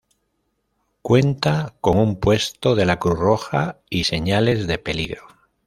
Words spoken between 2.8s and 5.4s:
la Cruz Roja y señales de peligro.